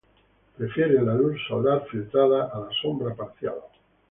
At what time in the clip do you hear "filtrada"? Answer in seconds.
1.91-2.45